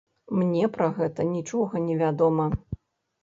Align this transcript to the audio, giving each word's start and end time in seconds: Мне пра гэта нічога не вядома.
Мне 0.37 0.69
пра 0.77 0.87
гэта 0.99 1.25
нічога 1.35 1.81
не 1.89 1.97
вядома. 2.01 2.47